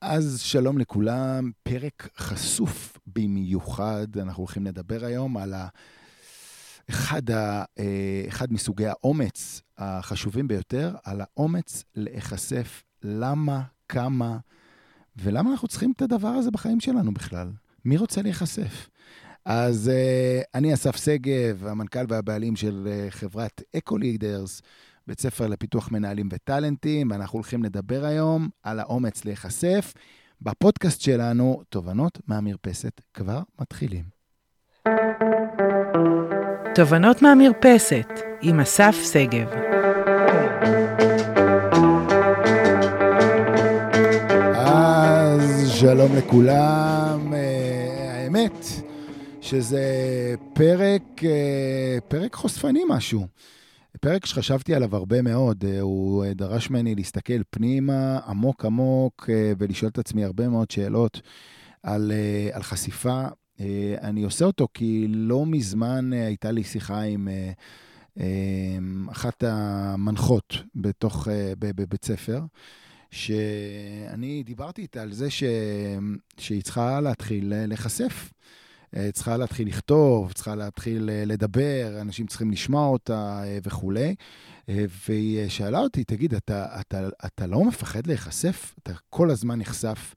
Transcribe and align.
אז 0.00 0.40
שלום 0.40 0.78
לכולם, 0.78 1.50
פרק 1.62 2.08
חשוף 2.18 2.98
במיוחד. 3.06 4.06
אנחנו 4.16 4.40
הולכים 4.40 4.64
לדבר 4.66 5.04
היום 5.04 5.36
על 5.36 5.54
ה... 5.54 5.68
אחד, 6.90 7.30
ה... 7.30 7.64
אה, 7.78 8.24
אחד 8.28 8.52
מסוגי 8.52 8.86
האומץ 8.86 9.62
החשובים 9.78 10.48
ביותר, 10.48 10.94
על 11.04 11.20
האומץ 11.20 11.84
להיחשף 11.94 12.82
למה, 13.02 13.62
כמה, 13.88 14.38
ולמה 15.16 15.50
אנחנו 15.50 15.68
צריכים 15.68 15.92
את 15.96 16.02
הדבר 16.02 16.28
הזה 16.28 16.50
בחיים 16.50 16.80
שלנו 16.80 17.14
בכלל. 17.14 17.52
מי 17.84 17.96
רוצה 17.96 18.22
להיחשף? 18.22 18.88
אז 19.44 19.90
uh, 19.90 20.44
אני 20.54 20.74
אסף 20.74 20.96
שגב, 20.96 21.66
המנכ"ל 21.66 22.04
והבעלים 22.08 22.56
של 22.56 22.88
uh, 22.88 23.10
חברת 23.10 23.62
אקו-לידרס, 23.76 24.62
בית 25.08 25.20
ספר 25.20 25.46
לפיתוח 25.46 25.90
מנהלים 25.90 26.28
וטאלנטים, 26.32 27.10
ואנחנו 27.10 27.36
הולכים 27.36 27.62
לדבר 27.62 28.04
היום 28.04 28.48
על 28.62 28.80
האומץ 28.80 29.24
להיחשף. 29.24 29.94
בפודקאסט 30.42 31.00
שלנו, 31.00 31.62
תובנות 31.68 32.18
מהמרפסת 32.28 33.00
כבר 33.14 33.40
מתחילים. 33.60 34.04
תובנות 36.74 37.22
מהמרפסת 37.22 38.08
עם 38.42 38.60
אסף 38.60 38.96
שגב. 39.12 39.48
אז 44.54 45.70
שלום 45.70 46.16
לכולם. 46.16 47.32
האמת 48.12 48.64
שזה 49.40 49.84
פרק, 50.52 51.02
פרק 52.08 52.34
חושפני 52.34 52.82
משהו. 52.88 53.26
פרק 54.00 54.26
שחשבתי 54.26 54.74
עליו 54.74 54.96
הרבה 54.96 55.22
מאוד, 55.22 55.64
אה, 55.64 55.80
הוא 55.80 56.24
אה, 56.24 56.34
דרש 56.34 56.70
ממני 56.70 56.94
להסתכל 56.94 57.42
פנימה 57.50 58.18
עמוק 58.26 58.64
עמוק 58.64 59.30
אה, 59.32 59.52
ולשאול 59.58 59.90
את 59.90 59.98
עצמי 59.98 60.24
הרבה 60.24 60.48
מאוד 60.48 60.70
שאלות 60.70 61.20
על, 61.82 62.12
על 62.52 62.62
חשיפה. 62.62 63.24
אני 64.02 64.22
עושה 64.22 64.44
אותו 64.44 64.68
כי 64.74 65.06
לא 65.08 65.46
מזמן 65.46 66.12
הייתה 66.12 66.50
לי 66.50 66.64
שיחה 66.64 67.00
עם 67.00 67.28
אחת 69.10 69.44
המנחות 69.46 70.54
בתוך, 70.74 71.28
בבית 71.58 72.04
ספר, 72.04 72.40
שאני 73.10 74.42
דיברתי 74.42 74.82
איתה 74.82 75.02
על 75.02 75.12
זה 75.12 75.30
ש, 75.30 75.44
שהיא 76.38 76.62
צריכה 76.62 77.00
להתחיל 77.00 77.52
להיחשף. 77.66 78.32
אה, 78.96 79.12
צריכה 79.12 79.36
להתחיל 79.36 79.68
לכתוב, 79.68 80.32
צריכה 80.32 80.54
להתחיל 80.54 81.10
אה, 81.10 81.24
לדבר, 81.24 81.98
אנשים 82.00 82.26
צריכים 82.26 82.50
לשמוע 82.50 82.86
אותה 82.86 83.42
אה, 83.44 83.58
וכולי. 83.64 84.14
והיא 85.08 85.48
שאלה 85.48 85.78
אותי, 85.78 86.04
תגיד, 86.04 86.34
אתה, 86.34 86.80
אתה, 86.80 87.08
אתה 87.26 87.46
לא 87.46 87.64
מפחד 87.64 88.06
להיחשף? 88.06 88.74
אתה 88.82 88.92
כל 89.10 89.30
הזמן 89.30 89.58
נחשף. 89.58 90.14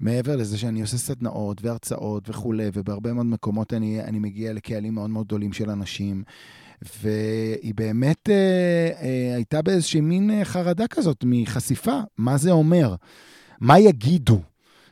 מעבר 0.00 0.36
לזה 0.36 0.58
שאני 0.58 0.80
עושה 0.80 0.98
סדנאות 0.98 1.64
והרצאות 1.64 2.28
וכולי, 2.28 2.70
ובהרבה 2.72 3.12
מאוד 3.12 3.26
מקומות 3.26 3.72
אני, 3.72 4.00
אני 4.00 4.18
מגיע 4.18 4.52
לקהלים 4.52 4.94
מאוד 4.94 5.10
מאוד 5.10 5.26
גדולים 5.26 5.52
של 5.52 5.70
אנשים, 5.70 6.22
והיא 7.02 7.74
באמת 7.74 8.28
אה, 8.28 8.90
אה, 9.02 9.34
הייתה 9.34 9.62
באיזושהי 9.62 10.00
מין 10.00 10.44
חרדה 10.44 10.86
כזאת 10.86 11.24
מחשיפה, 11.26 12.00
מה 12.18 12.36
זה 12.36 12.50
אומר? 12.50 12.94
מה 13.60 13.78
יגידו? 13.78 14.40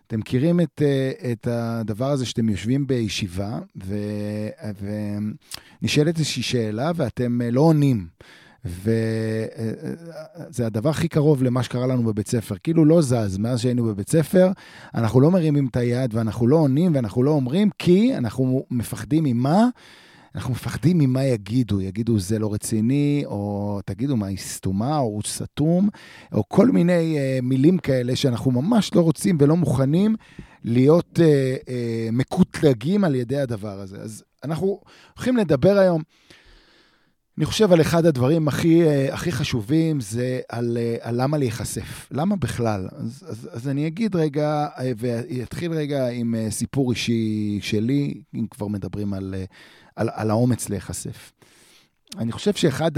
אתם 0.08 0.18
מכירים 0.18 0.60
את, 0.60 0.82
אה, 0.84 1.32
את 1.32 1.46
הדבר 1.50 2.10
הזה 2.10 2.26
שאתם 2.26 2.48
יושבים 2.48 2.86
בישיבה, 2.86 3.58
ונשאלת 5.82 6.18
איזושהי 6.18 6.42
שאלה 6.42 6.90
ואתם 6.96 7.42
אה, 7.42 7.50
לא 7.50 7.60
עונים. 7.60 8.06
וזה 8.64 8.92
אה, 10.60 10.66
הדבר 10.66 10.90
הכי 10.90 11.08
קרוב 11.08 11.42
למה 11.42 11.62
שקרה 11.62 11.86
לנו 11.86 12.02
בבית 12.02 12.28
ספר. 12.28 12.54
כאילו 12.62 12.84
לא 12.84 13.02
זז, 13.02 13.38
מאז 13.38 13.60
שהיינו 13.60 13.84
בבית 13.84 14.10
ספר, 14.10 14.50
אנחנו 14.94 15.20
לא 15.20 15.30
מרימים 15.30 15.66
את 15.66 15.76
היד 15.76 16.14
ואנחנו 16.14 16.46
לא 16.46 16.56
עונים 16.56 16.94
ואנחנו 16.94 17.22
לא 17.22 17.30
אומרים, 17.30 17.70
כי 17.78 18.16
אנחנו 18.16 18.64
מפחדים 18.70 19.24
ממה? 19.24 19.68
אנחנו 20.38 20.52
מפחדים 20.52 20.98
ממה 20.98 21.24
יגידו, 21.24 21.80
יגידו 21.80 22.18
זה 22.18 22.38
לא 22.38 22.52
רציני, 22.52 23.22
או 23.26 23.80
תגידו 23.84 24.16
מה, 24.16 24.26
היא 24.26 24.38
סתומה, 24.38 24.98
או 24.98 25.04
הוא 25.04 25.22
סתום, 25.26 25.88
או 26.32 26.44
כל 26.48 26.66
מיני 26.66 27.16
uh, 27.18 27.44
מילים 27.44 27.78
כאלה 27.78 28.16
שאנחנו 28.16 28.50
ממש 28.50 28.94
לא 28.94 29.00
רוצים 29.00 29.38
ולא 29.40 29.56
מוכנים 29.56 30.16
להיות 30.64 31.18
uh, 31.18 31.20
uh, 31.20 31.68
מקוטלגים 32.12 33.04
על 33.04 33.14
ידי 33.14 33.38
הדבר 33.38 33.80
הזה. 33.80 33.98
אז 34.00 34.24
אנחנו 34.44 34.80
הולכים 35.14 35.36
לדבר 35.36 35.78
היום, 35.78 36.02
אני 37.38 37.46
חושב 37.46 37.72
על 37.72 37.80
אחד 37.80 38.06
הדברים 38.06 38.48
הכי, 38.48 38.82
uh, 38.84 39.12
הכי 39.12 39.32
חשובים, 39.32 40.00
זה 40.00 40.40
על, 40.48 40.78
uh, 40.80 41.06
על 41.08 41.22
למה 41.22 41.38
להיחשף. 41.38 42.08
למה 42.10 42.36
בכלל? 42.36 42.88
אז, 42.92 43.24
אז, 43.28 43.48
אז 43.52 43.68
אני 43.68 43.86
אגיד 43.86 44.16
רגע, 44.16 44.66
uh, 44.76 44.80
ואתחיל 44.98 45.72
רגע 45.72 46.08
עם 46.08 46.34
סיפור 46.50 46.90
אישי 46.90 47.58
שלי, 47.62 48.22
אם 48.34 48.46
כבר 48.50 48.68
מדברים 48.68 49.14
על... 49.14 49.34
על, 49.96 50.08
על 50.12 50.30
האומץ 50.30 50.68
להיחשף. 50.68 51.32
אני 52.16 52.32
חושב 52.32 52.52
שאחד 52.52 52.90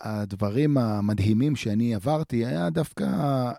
הדברים 0.00 0.78
המדהימים 0.78 1.56
שאני 1.56 1.94
עברתי 1.94 2.46
היה 2.46 2.70
דווקא 2.70 3.04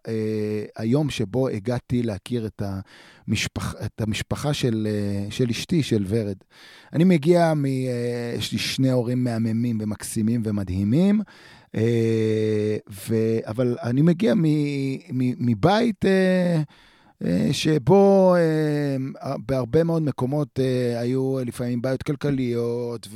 אה, 0.08 0.64
היום 0.78 1.10
שבו 1.10 1.48
הגעתי 1.48 2.04
להכיר 2.04 2.46
את, 2.46 2.62
המשפח, 3.28 3.76
את 3.86 4.02
המשפחה 4.02 4.54
של, 4.54 4.88
אה, 4.90 5.32
של 5.32 5.50
אשתי, 5.50 5.84
של 5.84 6.06
ורד. 6.08 6.38
אני 6.94 7.04
מגיע, 7.04 7.54
מ, 7.54 7.66
אה, 7.66 8.34
יש 8.38 8.52
לי 8.52 8.58
שני 8.58 8.90
הורים 8.90 9.24
מהממים 9.24 9.78
ומקסימים 9.82 10.42
ומדהימים, 10.46 11.22
ו, 12.90 13.16
אבל 13.46 13.78
אני 13.84 14.02
מגיע 14.02 14.34
מ, 14.36 14.44
מ, 15.12 15.48
מבית... 15.52 16.06
שבו 17.52 18.36
אה, 18.36 18.98
בהרבה 19.46 19.84
מאוד 19.84 20.02
מקומות 20.02 20.60
אה, 20.60 21.00
היו 21.00 21.38
לפעמים 21.46 21.82
בעיות 21.82 22.04
כלכליות, 22.04 23.08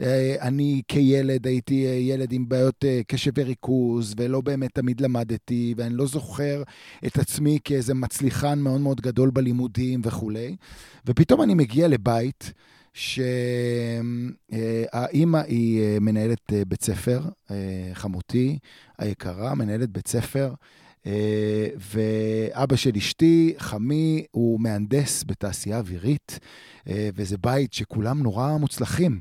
ואני 0.00 0.82
כילד 0.88 1.46
הייתי 1.46 1.74
ילד 2.00 2.32
עם 2.32 2.48
בעיות 2.48 2.84
קשב 3.06 3.30
וריכוז, 3.38 4.14
ולא 4.16 4.40
באמת 4.40 4.74
תמיד 4.74 5.00
למדתי, 5.00 5.74
ואני 5.76 5.94
לא 5.94 6.06
זוכר 6.06 6.62
את 7.06 7.18
עצמי 7.18 7.58
כאיזה 7.64 7.94
מצליחן 7.94 8.58
מאוד 8.58 8.80
מאוד 8.80 9.00
גדול 9.00 9.30
בלימודים 9.30 10.00
וכולי. 10.04 10.56
ופתאום 11.06 11.42
אני 11.42 11.54
מגיע 11.54 11.88
לבית, 11.88 12.52
שהאימא 12.94 14.26
היא 15.46 15.98
מנהלת 16.00 16.52
בית 16.68 16.82
ספר, 16.82 17.20
חמותי 17.94 18.58
היקרה, 18.98 19.54
מנהלת 19.54 19.90
בית 19.90 20.08
ספר. 20.08 20.54
אה, 21.06 21.68
ואבא 21.94 22.76
של 22.76 22.90
אשתי, 22.96 23.54
חמי, 23.58 24.24
הוא 24.30 24.60
מהנדס 24.60 25.24
בתעשייה 25.26 25.78
אווירית, 25.78 26.38
אה, 26.88 27.08
וזה 27.14 27.36
בית 27.38 27.72
שכולם 27.72 28.22
נורא 28.22 28.56
מוצלחים. 28.56 29.20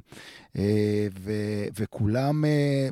אה, 0.57 1.07
ו- 1.19 1.65
וכולם, 1.79 2.43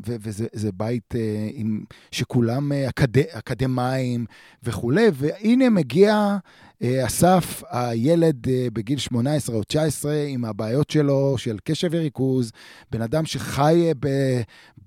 ו- 0.08 0.16
וזה 0.22 0.72
בית 0.74 1.16
עם, 1.54 1.84
שכולם 2.12 2.72
אקד, 2.72 3.18
אקדמאים 3.18 4.26
וכולי, 4.64 5.08
והנה 5.14 5.70
מגיע 5.70 6.38
אה, 6.84 7.06
אסף, 7.06 7.64
הילד 7.70 8.48
אה, 8.50 8.68
בגיל 8.74 9.00
18 9.00 9.56
או 9.56 9.64
19, 9.64 10.14
עם 10.28 10.46
הבעיות 10.46 10.90
שלו 10.90 11.38
של 11.38 11.58
קשב 11.64 11.90
וריכוז, 11.92 12.52
בן 12.92 13.02
אדם 13.02 13.26
שחי 13.26 13.84
אה, 13.88 13.92
ב, 14.00 14.08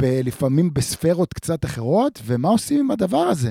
ב, 0.02 0.20
לפעמים 0.24 0.74
בספרות 0.74 1.34
קצת 1.34 1.64
אחרות, 1.64 2.22
ומה 2.24 2.48
עושים 2.48 2.80
עם 2.80 2.90
הדבר 2.90 3.18
הזה? 3.18 3.50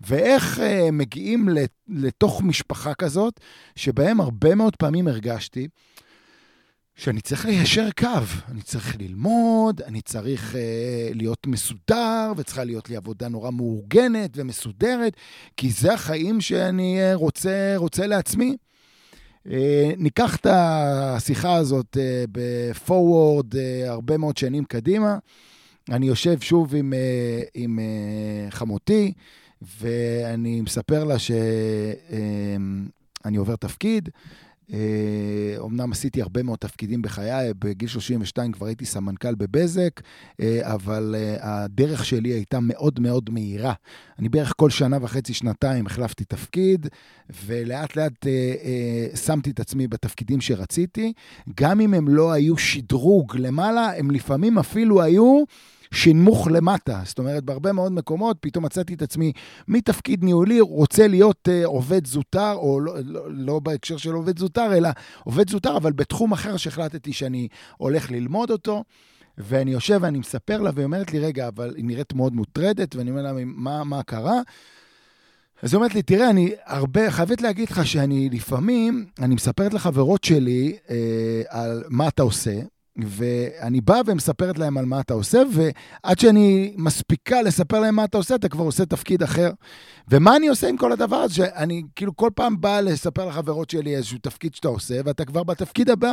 ואיך 0.00 0.60
מגיעים 0.92 1.48
לתוך 1.88 2.42
משפחה 2.42 2.94
כזאת, 2.94 3.40
שבהם 3.76 4.20
הרבה 4.20 4.54
מאוד 4.54 4.76
פעמים 4.76 5.08
הרגשתי, 5.08 5.68
שאני 6.96 7.20
צריך 7.20 7.46
ליישר 7.46 7.88
קו, 7.98 8.06
אני 8.50 8.62
צריך 8.62 8.96
ללמוד, 9.00 9.82
אני 9.82 10.00
צריך 10.00 10.52
uh, 10.52 10.56
להיות 11.14 11.46
מסודר, 11.46 12.32
וצריכה 12.36 12.64
להיות 12.64 12.90
לי 12.90 12.96
עבודה 12.96 13.28
נורא 13.28 13.50
מאורגנת 13.50 14.30
ומסודרת, 14.36 15.16
כי 15.56 15.70
זה 15.70 15.94
החיים 15.94 16.40
שאני 16.40 16.98
uh, 17.00 17.16
רוצה, 17.16 17.74
רוצה 17.76 18.06
לעצמי. 18.06 18.56
Uh, 19.46 19.50
ניקח 19.96 20.36
את 20.36 20.46
השיחה 20.50 21.54
הזאת 21.54 21.96
uh, 21.96 22.00
בפורוורד 22.32 23.54
uh, 23.54 23.58
הרבה 23.86 24.16
מאוד 24.18 24.36
שנים 24.36 24.64
קדימה. 24.64 25.18
אני 25.90 26.06
יושב 26.06 26.40
שוב 26.40 26.74
עם, 26.74 26.92
uh, 26.92 27.50
עם 27.54 27.78
uh, 27.78 28.50
חמותי, 28.50 29.12
ואני 29.80 30.60
מספר 30.60 31.04
לה 31.04 31.18
שאני 31.18 32.16
uh, 33.36 33.38
עובר 33.38 33.56
תפקיד. 33.56 34.08
אומנם 35.58 35.80
אה, 35.80 35.92
עשיתי 35.92 36.22
הרבה 36.22 36.42
מאוד 36.42 36.58
תפקידים 36.58 37.02
בחיי, 37.02 37.54
בגיל 37.58 37.88
32 37.88 38.52
כבר 38.52 38.66
הייתי 38.66 38.86
סמנכ"ל 38.86 39.34
בבזק, 39.34 40.00
אה, 40.40 40.74
אבל 40.74 41.14
אה, 41.18 41.36
הדרך 41.40 42.04
שלי 42.04 42.28
הייתה 42.28 42.60
מאוד 42.60 43.00
מאוד 43.00 43.30
מהירה. 43.30 43.72
אני 44.18 44.28
בערך 44.28 44.52
כל 44.56 44.70
שנה 44.70 44.98
וחצי, 45.00 45.34
שנתיים 45.34 45.86
החלפתי 45.86 46.24
תפקיד, 46.24 46.86
ולאט 47.44 47.96
לאט 47.96 48.26
שמתי 49.24 49.50
את 49.50 49.60
עצמי 49.60 49.88
בתפקידים 49.88 50.40
שרציתי. 50.40 51.12
גם 51.60 51.80
אם 51.80 51.94
הם 51.94 52.08
לא 52.08 52.32
היו 52.32 52.58
שדרוג 52.58 53.36
למעלה, 53.36 53.98
הם 53.98 54.10
לפעמים 54.10 54.58
אפילו 54.58 55.02
היו... 55.02 55.44
שינמוך 55.92 56.48
למטה. 56.50 57.00
זאת 57.04 57.18
אומרת, 57.18 57.44
בהרבה 57.44 57.72
מאוד 57.72 57.92
מקומות 57.92 58.36
פתאום 58.40 58.64
מצאתי 58.64 58.94
את 58.94 59.02
עצמי 59.02 59.32
מתפקיד 59.68 60.24
ניהולי, 60.24 60.60
רוצה 60.60 61.08
להיות 61.08 61.48
uh, 61.48 61.66
עובד 61.66 62.06
זוטר, 62.06 62.52
או 62.52 62.80
לא, 62.80 62.94
לא, 63.04 63.20
לא 63.30 63.58
בהקשר 63.58 63.96
של 63.96 64.12
עובד 64.12 64.38
זוטר, 64.38 64.74
אלא 64.76 64.88
עובד 65.24 65.50
זוטר, 65.50 65.76
אבל 65.76 65.92
בתחום 65.92 66.32
אחר 66.32 66.56
שהחלטתי 66.56 67.12
שאני 67.12 67.48
הולך 67.76 68.10
ללמוד 68.10 68.50
אותו. 68.50 68.84
ואני 69.38 69.70
יושב 69.70 69.98
ואני 70.02 70.18
מספר 70.18 70.60
לה, 70.60 70.70
והיא 70.74 70.84
אומרת 70.84 71.12
לי, 71.12 71.18
רגע, 71.18 71.48
אבל 71.48 71.74
היא 71.76 71.84
נראית 71.84 72.12
מאוד 72.12 72.34
מוטרדת, 72.34 72.96
ואני 72.96 73.10
אומר 73.10 73.22
לה, 73.22 73.32
מה, 73.44 73.84
מה 73.84 74.02
קרה? 74.02 74.40
אז 75.62 75.72
היא 75.72 75.76
אומרת 75.76 75.94
לי, 75.94 76.02
תראה, 76.02 76.30
אני 76.30 76.52
הרבה, 76.64 77.10
חייבת 77.10 77.42
להגיד 77.42 77.70
לך 77.70 77.86
שאני 77.86 78.28
לפעמים, 78.32 79.06
אני 79.18 79.34
מספרת 79.34 79.74
לחברות 79.74 80.24
שלי 80.24 80.76
אה, 80.90 81.42
על 81.48 81.84
מה 81.88 82.08
אתה 82.08 82.22
עושה, 82.22 82.60
ואני 82.96 83.80
בא 83.80 84.00
ומספרת 84.06 84.58
להם 84.58 84.78
על 84.78 84.84
מה 84.84 85.00
אתה 85.00 85.14
עושה, 85.14 85.42
ועד 85.52 86.18
שאני 86.18 86.74
מספיקה 86.76 87.42
לספר 87.42 87.80
להם 87.80 87.94
מה 87.94 88.04
אתה 88.04 88.16
עושה, 88.18 88.34
אתה 88.34 88.48
כבר 88.48 88.64
עושה 88.64 88.86
תפקיד 88.86 89.22
אחר. 89.22 89.50
ומה 90.10 90.36
אני 90.36 90.48
עושה 90.48 90.68
עם 90.68 90.76
כל 90.76 90.92
הדבר 90.92 91.16
הזה? 91.16 91.34
שאני 91.34 91.82
כאילו 91.96 92.16
כל 92.16 92.30
פעם 92.34 92.60
בא 92.60 92.80
לספר 92.80 93.26
לחברות 93.26 93.70
שלי 93.70 93.96
איזשהו 93.96 94.18
תפקיד 94.22 94.54
שאתה 94.54 94.68
עושה, 94.68 95.00
ואתה 95.04 95.24
כבר 95.24 95.42
בתפקיד 95.42 95.90
הבא. 95.90 96.12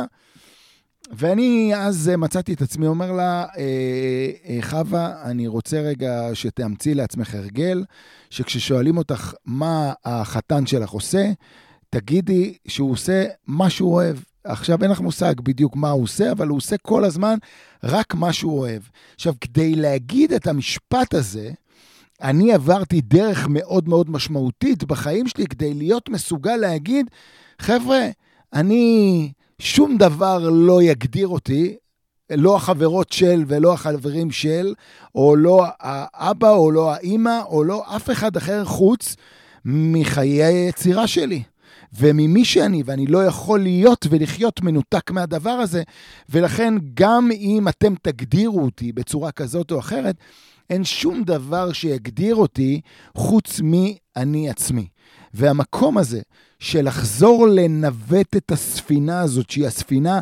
ואני 1.12 1.72
אז 1.76 2.10
מצאתי 2.18 2.52
את 2.52 2.62
עצמי 2.62 2.86
אומר 2.86 3.12
לה, 3.12 3.44
אה, 3.58 4.30
אה, 4.48 4.58
חווה, 4.62 5.22
אני 5.24 5.46
רוצה 5.46 5.80
רגע 5.80 6.30
שתאמצי 6.34 6.94
לעצמך 6.94 7.34
הרגל, 7.34 7.84
שכששואלים 8.30 8.96
אותך 8.96 9.34
מה 9.44 9.92
החתן 10.04 10.66
שלך 10.66 10.90
עושה, 10.90 11.30
תגידי 11.90 12.56
שהוא 12.68 12.90
עושה 12.90 13.24
מה 13.46 13.70
שהוא 13.70 13.94
אוהב. 13.94 14.16
עכשיו 14.44 14.82
אין 14.82 14.90
לך 14.90 15.00
מושג 15.00 15.34
בדיוק 15.40 15.76
מה 15.76 15.90
הוא 15.90 16.02
עושה, 16.02 16.32
אבל 16.32 16.48
הוא 16.48 16.56
עושה 16.56 16.76
כל 16.78 17.04
הזמן 17.04 17.38
רק 17.84 18.14
מה 18.14 18.32
שהוא 18.32 18.58
אוהב. 18.58 18.82
עכשיו, 19.14 19.34
כדי 19.40 19.74
להגיד 19.74 20.32
את 20.32 20.46
המשפט 20.46 21.14
הזה, 21.14 21.50
אני 22.22 22.52
עברתי 22.52 23.00
דרך 23.00 23.46
מאוד 23.48 23.88
מאוד 23.88 24.10
משמעותית 24.10 24.84
בחיים 24.84 25.28
שלי 25.28 25.46
כדי 25.46 25.74
להיות 25.74 26.08
מסוגל 26.08 26.56
להגיד, 26.56 27.10
חבר'ה, 27.58 28.00
אני 28.52 29.32
שום 29.58 29.96
דבר 29.96 30.48
לא 30.52 30.82
יגדיר 30.82 31.28
אותי, 31.28 31.76
לא 32.30 32.56
החברות 32.56 33.12
של 33.12 33.44
ולא 33.46 33.72
החברים 33.72 34.30
של, 34.30 34.74
או 35.14 35.36
לא 35.36 35.66
האבא 35.80 36.50
או 36.50 36.70
לא 36.70 36.92
האימא, 36.92 37.40
או 37.46 37.64
לא 37.64 37.96
אף 37.96 38.10
אחד 38.10 38.36
אחר 38.36 38.64
חוץ 38.64 39.16
מחיי 39.64 40.44
היצירה 40.44 41.06
שלי. 41.06 41.42
וממי 41.92 42.44
שאני, 42.44 42.82
ואני 42.86 43.06
לא 43.06 43.24
יכול 43.24 43.60
להיות 43.60 44.06
ולחיות 44.10 44.60
מנותק 44.60 45.10
מהדבר 45.10 45.50
הזה, 45.50 45.82
ולכן 46.28 46.74
גם 46.94 47.30
אם 47.32 47.68
אתם 47.68 47.94
תגדירו 48.02 48.60
אותי 48.60 48.92
בצורה 48.92 49.32
כזאת 49.32 49.70
או 49.70 49.78
אחרת, 49.78 50.16
אין 50.70 50.84
שום 50.84 51.22
דבר 51.22 51.72
שיגדיר 51.72 52.34
אותי 52.34 52.80
חוץ 53.14 53.60
מאני 53.60 54.50
עצמי. 54.50 54.88
והמקום 55.34 55.98
הזה 55.98 56.20
של 56.58 56.86
לחזור 56.86 57.46
לנווט 57.48 58.36
את 58.36 58.52
הספינה 58.52 59.20
הזאת, 59.20 59.50
שהיא 59.50 59.66
הספינה 59.66 60.20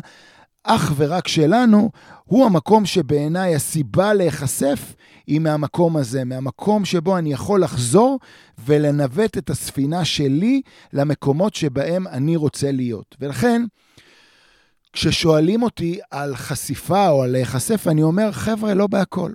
אך 0.63 0.93
ורק 0.95 1.27
שלנו, 1.27 1.89
הוא 2.25 2.45
המקום 2.45 2.85
שבעיניי 2.85 3.55
הסיבה 3.55 4.13
להיחשף 4.13 4.93
היא 5.29 5.39
מהמקום 5.39 5.97
הזה, 5.97 6.23
מהמקום 6.23 6.85
שבו 6.85 7.17
אני 7.17 7.33
יכול 7.33 7.63
לחזור 7.63 8.19
ולנווט 8.65 9.37
את 9.37 9.49
הספינה 9.49 10.05
שלי 10.05 10.61
למקומות 10.93 11.55
שבהם 11.55 12.07
אני 12.07 12.35
רוצה 12.35 12.71
להיות. 12.71 13.15
ולכן, 13.19 13.61
כששואלים 14.93 15.63
אותי 15.63 15.99
על 16.11 16.35
חשיפה 16.35 17.09
או 17.09 17.23
על 17.23 17.31
להיחשף, 17.31 17.87
אני 17.87 18.03
אומר, 18.03 18.31
חבר'ה, 18.31 18.73
לא 18.73 18.87
בהכל. 18.87 19.31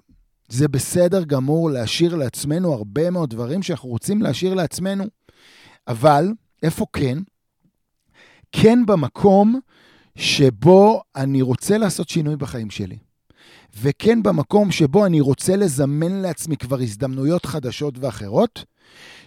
זה 0.49 0.69
בסדר 0.69 1.25
גמור 1.25 1.71
להשאיר 1.71 2.15
לעצמנו 2.15 2.73
הרבה 2.73 3.11
מאוד 3.11 3.31
דברים 3.31 3.63
שאנחנו 3.63 3.89
רוצים 3.89 4.23
להשאיר 4.23 4.55
לעצמנו, 4.55 5.05
אבל 5.89 6.33
איפה 6.63 6.87
כן? 6.93 7.19
כן 8.53 8.87
במקום 8.87 9.61
שבו 10.17 11.03
אני 11.17 11.43
רוצה 11.43 11.79
לעשות 11.79 12.09
שינוי 12.09 12.37
בחיים 12.37 12.71
שלי. 12.71 12.97
וכן 13.81 14.23
במקום 14.23 14.71
שבו 14.71 15.07
אני 15.07 15.21
רוצה 15.21 15.57
לזמן 15.57 16.13
לעצמי 16.13 16.57
כבר 16.57 16.81
הזדמנויות 16.81 17.47
חדשות 17.47 17.95
ואחרות, 17.99 18.65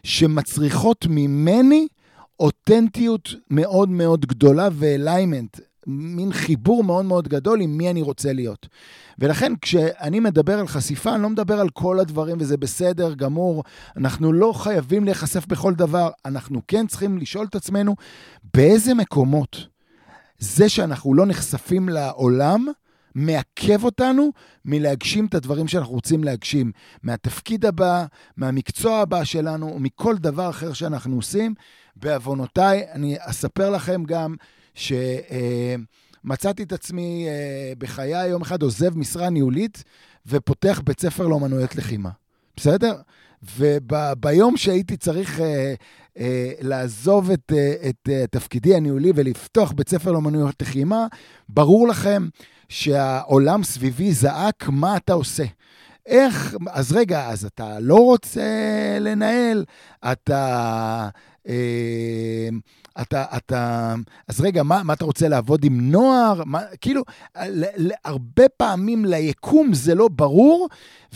שמצריכות 0.04 1.06
ממני 1.10 1.88
אותנטיות 2.40 3.30
מאוד 3.50 3.90
מאוד 3.90 4.26
גדולה 4.26 4.70
ואליימנט, 4.72 5.60
מין 5.88 6.34
חיבור 6.34 6.84
מאוד 6.84 7.06
מאוד 7.06 7.28
גדול 7.28 7.62
עם 7.62 7.78
מי 7.78 7.90
אני 7.90 8.02
רוצה 8.02 8.34
להיות. 8.34 8.68
ולכן 9.20 9.54
כשאני 9.62 10.20
מדבר 10.20 10.60
על 10.60 10.68
חשיפה, 10.68 11.16
אני 11.16 11.24
לא 11.24 11.30
מדבר 11.30 11.60
על 11.60 11.70
כל 11.70 12.00
הדברים 12.00 12.38
וזה 12.40 12.58
בסדר 12.58 13.14
גמור. 13.14 13.64
אנחנו 13.98 14.34
לא 14.34 14.54
חייבים 14.54 15.06
להיחשף 15.06 15.46
בכל 15.46 15.74
דבר. 15.74 16.10
אנחנו 16.26 16.62
כן 16.68 16.88
צריכים 16.88 17.18
לשאול 17.18 17.46
את 17.50 17.56
עצמנו 17.56 17.96
באיזה 18.54 18.94
מקומות 18.94 19.68
זה 20.40 20.70
שאנחנו 20.70 21.14
לא 21.14 21.26
נחשפים 21.26 21.90
לעולם, 21.90 22.66
מעכב 23.18 23.84
אותנו 23.84 24.32
מלהגשים 24.66 25.26
את 25.26 25.36
הדברים 25.36 25.68
שאנחנו 25.68 25.94
רוצים 25.94 26.24
להגשים. 26.24 26.72
מהתפקיד 27.04 27.66
הבא, 27.66 28.06
מהמקצוע 28.38 28.98
הבא 28.98 29.24
שלנו, 29.24 29.74
ומכל 29.76 30.18
דבר 30.18 30.50
אחר 30.50 30.74
שאנחנו 30.74 31.16
עושים. 31.16 31.54
בעוונותיי, 31.96 32.86
אני 32.92 33.16
אספר 33.20 33.70
לכם 33.70 34.04
גם 34.04 34.36
שמצאתי 34.76 36.64
את 36.64 36.72
עצמי 36.72 37.26
אה, 37.28 37.74
בחיי 37.78 38.28
יום 38.28 38.42
אחד 38.42 38.62
עוזב 38.62 38.98
משרה 38.98 39.30
ניהולית 39.30 39.84
ופותח 40.26 40.82
בית 40.86 41.00
ספר 41.00 41.28
לאומנויות 41.28 41.76
לחימה. 41.76 42.10
בסדר? 42.58 42.94
וביום 43.58 44.58
שהייתי 44.58 44.98
צריך 44.98 45.40
אה, 45.40 45.74
אה, 46.20 46.52
לעזוב 46.62 47.32
את, 47.32 47.52
אה, 47.56 47.90
את 47.90 48.10
אה, 48.10 48.28
תפקידי 48.32 48.76
הניהולי 48.76 49.12
ולפתוח 49.16 49.72
בית 49.72 49.90
ספר 49.90 50.12
לאומנויות 50.12 50.62
לחימה, 50.62 51.08
ברור 51.50 51.88
לכם 51.88 52.28
שהעולם 52.70 53.64
סביבי 53.64 54.12
זעק, 54.12 54.66
מה 54.68 54.98
אתה 54.98 55.14
עושה? 55.14 55.44
איך, 56.06 56.56
אז 56.72 56.92
רגע, 56.92 57.30
אז 57.30 57.46
אתה 57.46 57.80
לא 57.80 57.96
רוצה 57.96 58.42
לנהל, 59.00 59.66
אתה... 60.12 61.10
אה, 61.48 62.50
אתה, 63.02 63.26
אתה, 63.38 63.94
אז 64.28 64.42
רגע, 64.42 64.64
מה, 64.64 64.84
מה 64.84 64.94
אתה 64.94 65.06
רוצה 65.06 65.28
לעבוד 65.28 65.64
עם 65.64 65.92
נוער? 65.92 66.44
מה, 66.46 66.62
כאילו, 66.82 67.02
הרבה 68.06 68.50
פעמים 68.58 69.06
ליקום 69.06 69.74
זה 69.74 69.96
לא 69.96 70.08
ברור, 70.08 70.68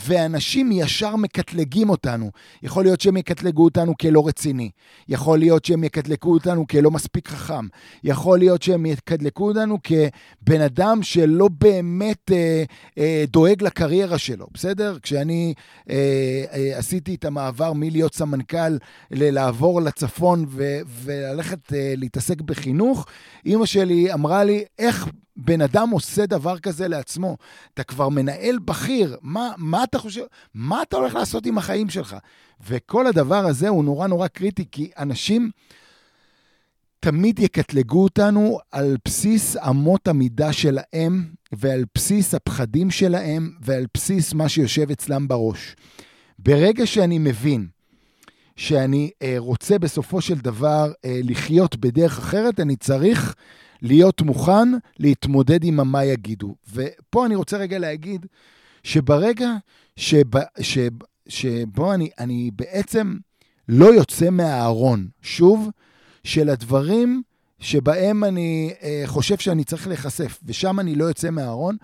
ואנשים 0.07 0.71
ישר 0.71 1.15
מקטלגים 1.15 1.89
אותנו. 1.89 2.31
יכול 2.63 2.83
להיות 2.83 3.01
שהם 3.01 3.17
יקטלגו 3.17 3.63
אותנו 3.63 3.97
כלא 3.97 4.27
רציני, 4.27 4.69
יכול 5.09 5.39
להיות 5.39 5.65
שהם 5.65 5.83
יקטלגו 5.83 6.33
אותנו 6.33 6.67
כלא 6.67 6.91
מספיק 6.91 7.27
חכם, 7.27 7.67
יכול 8.03 8.39
להיות 8.39 8.61
שהם 8.61 8.85
יקטלגו 8.85 9.47
אותנו 9.47 9.77
כבן 9.83 10.61
אדם 10.61 11.03
שלא 11.03 11.49
באמת 11.59 12.31
אה, 12.31 12.63
אה, 12.97 13.23
דואג 13.27 13.63
לקריירה 13.63 14.17
שלו, 14.17 14.47
בסדר? 14.53 14.97
כשאני 15.01 15.53
אה, 15.89 16.43
אה, 16.53 16.77
עשיתי 16.77 17.15
את 17.15 17.25
המעבר 17.25 17.73
מלהיות 17.73 18.15
סמנכ"ל 18.15 18.77
ללעבור 19.11 19.81
לצפון 19.81 20.45
ו, 20.47 20.79
וללכת 20.87 21.70
אה, 21.73 21.93
להתעסק 21.97 22.41
בחינוך, 22.41 23.05
אימא 23.45 23.65
שלי 23.65 24.13
אמרה 24.13 24.43
לי, 24.43 24.63
איך 24.79 25.07
בן 25.35 25.61
אדם 25.61 25.89
עושה 25.89 26.25
דבר 26.25 26.59
כזה 26.59 26.87
לעצמו. 26.87 27.37
אתה 27.73 27.83
כבר 27.83 28.09
מנהל 28.09 28.59
בכיר, 28.59 29.17
מה, 29.21 29.51
מה 29.57 29.83
אתה 29.83 29.99
חושב, 29.99 30.23
מה 30.53 30.81
אתה 30.81 30.97
הולך 30.97 31.15
לעשות 31.15 31.45
עם 31.45 31.57
החיים 31.57 31.89
שלך? 31.89 32.15
וכל 32.67 33.07
הדבר 33.07 33.45
הזה 33.45 33.69
הוא 33.69 33.83
נורא 33.83 34.07
נורא 34.07 34.27
קריטי, 34.27 34.65
כי 34.71 34.91
אנשים 34.97 35.51
תמיד 36.99 37.39
יקטלגו 37.39 38.03
אותנו 38.03 38.59
על 38.71 38.97
בסיס 39.05 39.57
אמות 39.57 40.07
המידה 40.07 40.53
שלהם, 40.53 41.33
ועל 41.51 41.85
בסיס 41.95 42.35
הפחדים 42.35 42.91
שלהם, 42.91 43.51
ועל 43.61 43.85
בסיס 43.93 44.33
מה 44.33 44.49
שיושב 44.49 44.91
אצלם 44.91 45.27
בראש. 45.27 45.75
ברגע 46.39 46.85
שאני 46.85 47.19
מבין 47.19 47.67
שאני 48.61 49.11
אה, 49.21 49.35
רוצה 49.37 49.79
בסופו 49.79 50.21
של 50.21 50.35
דבר 50.35 50.91
אה, 51.05 51.19
לחיות 51.23 51.75
בדרך 51.75 52.17
אחרת, 52.19 52.59
אני 52.59 52.75
צריך 52.75 53.35
להיות 53.81 54.21
מוכן 54.21 54.69
להתמודד 54.99 55.63
עם 55.63 55.91
מה 55.91 56.05
יגידו. 56.05 56.55
ופה 56.73 57.25
אני 57.25 57.35
רוצה 57.35 57.57
רגע 57.57 57.79
להגיד 57.79 58.25
שברגע 58.83 59.49
שב, 59.95 60.25
שב, 60.59 60.89
שבו 61.27 61.93
אני, 61.93 62.09
אני 62.19 62.51
בעצם 62.55 63.15
לא 63.67 63.93
יוצא 63.93 64.29
מהארון, 64.29 65.07
שוב, 65.21 65.69
של 66.23 66.49
הדברים 66.49 67.21
שבהם 67.59 68.23
אני 68.23 68.73
אה, 68.83 69.03
חושב 69.05 69.37
שאני 69.37 69.63
צריך 69.63 69.87
להיחשף, 69.87 70.39
ושם 70.45 70.79
אני 70.79 70.95
לא 70.95 71.05
יוצא 71.05 71.29
מהארון, 71.29 71.77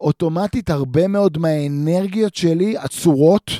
אוטומטית 0.00 0.70
הרבה 0.70 1.08
מאוד 1.08 1.38
מהאנרגיות 1.38 2.34
שלי 2.34 2.76
עצורות, 2.76 3.50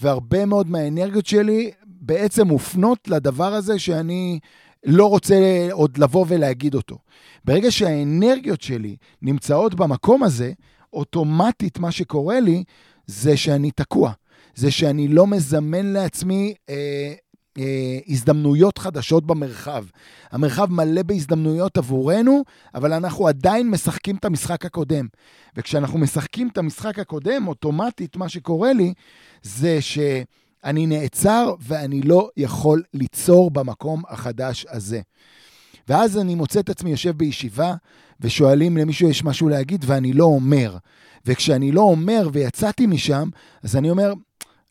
והרבה 0.00 0.46
מאוד 0.46 0.70
מהאנרגיות 0.70 1.26
שלי 1.26 1.70
בעצם 1.84 2.46
מופנות 2.46 3.08
לדבר 3.08 3.54
הזה 3.54 3.78
שאני 3.78 4.38
לא 4.84 5.06
רוצה 5.06 5.68
עוד 5.72 5.98
לבוא 5.98 6.24
ולהגיד 6.28 6.74
אותו. 6.74 6.98
ברגע 7.44 7.70
שהאנרגיות 7.70 8.60
שלי 8.60 8.96
נמצאות 9.22 9.74
במקום 9.74 10.22
הזה, 10.22 10.52
אוטומטית 10.92 11.78
מה 11.78 11.92
שקורה 11.92 12.40
לי, 12.40 12.64
זה 13.06 13.36
שאני 13.36 13.70
תקוע. 13.70 14.12
זה 14.54 14.70
שאני 14.70 15.08
לא 15.08 15.26
מזמן 15.26 15.86
לעצמי 15.86 16.54
אה, 16.70 17.14
אה, 17.60 17.98
הזדמנויות 18.08 18.78
חדשות 18.78 19.26
במרחב. 19.26 19.84
המרחב 20.30 20.72
מלא 20.72 21.02
בהזדמנויות 21.02 21.78
עבורנו, 21.78 22.42
אבל 22.74 22.92
אנחנו 22.92 23.28
עדיין 23.28 23.70
משחקים 23.70 24.16
את 24.16 24.24
המשחק 24.24 24.66
הקודם. 24.66 25.06
וכשאנחנו 25.56 25.98
משחקים 25.98 26.48
את 26.48 26.58
המשחק 26.58 26.98
הקודם, 26.98 27.46
אוטומטית 27.46 28.16
מה 28.16 28.28
שקורה 28.28 28.72
לי 28.72 28.94
זה 29.42 29.80
שאני 29.80 30.86
נעצר 30.86 31.54
ואני 31.60 32.02
לא 32.02 32.28
יכול 32.36 32.82
ליצור 32.94 33.50
במקום 33.50 34.02
החדש 34.08 34.66
הזה. 34.68 35.00
ואז 35.88 36.18
אני 36.18 36.34
מוצא 36.34 36.60
את 36.60 36.70
עצמי 36.70 36.90
יושב 36.90 37.16
בישיבה, 37.16 37.74
ושואלים 38.20 38.76
למישהו 38.76 39.08
יש 39.08 39.24
משהו 39.24 39.48
להגיד, 39.48 39.84
ואני 39.86 40.12
לא 40.12 40.24
אומר. 40.24 40.76
וכשאני 41.26 41.72
לא 41.72 41.80
אומר 41.80 42.28
ויצאתי 42.32 42.86
משם, 42.86 43.28
אז 43.62 43.76
אני 43.76 43.90
אומר, 43.90 44.12